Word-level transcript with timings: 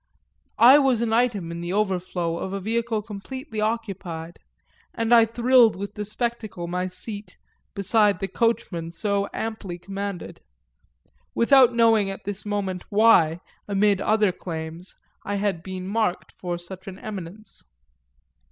I 0.57 0.79
was 0.79 1.01
an 1.01 1.13
item 1.13 1.51
in 1.51 1.61
the 1.61 1.73
overflow 1.73 2.39
of 2.39 2.53
a 2.53 2.59
vehicle 2.59 3.03
completely 3.03 3.61
occupied, 3.61 4.39
and 4.95 5.13
I 5.13 5.25
thrilled 5.25 5.75
with 5.75 5.93
the 5.93 6.05
spectacle 6.05 6.65
my 6.65 6.87
seat 6.87 7.37
beside 7.75 8.19
the 8.19 8.27
coachman 8.27 8.89
so 8.89 9.29
amply 9.31 9.77
commanded 9.77 10.41
without 11.35 11.75
knowing 11.75 12.09
at 12.09 12.23
this 12.23 12.47
moment 12.47 12.83
why, 12.89 13.41
amid 13.67 14.01
other 14.01 14.31
claims, 14.31 14.95
I 15.23 15.35
had 15.35 15.61
been 15.61 15.87
marked 15.87 16.31
for 16.31 16.57
such 16.57 16.87
an 16.87 16.97
eminence. 16.97 17.63